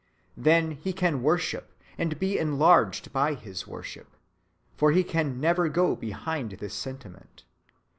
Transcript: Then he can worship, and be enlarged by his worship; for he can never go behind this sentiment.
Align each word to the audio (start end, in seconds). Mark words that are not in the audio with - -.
Then 0.35 0.71
he 0.71 0.93
can 0.93 1.21
worship, 1.21 1.75
and 1.95 2.17
be 2.17 2.39
enlarged 2.39 3.13
by 3.13 3.35
his 3.35 3.67
worship; 3.67 4.15
for 4.75 4.91
he 4.93 5.03
can 5.03 5.39
never 5.39 5.69
go 5.69 5.95
behind 5.95 6.53
this 6.53 6.73
sentiment. 6.73 7.43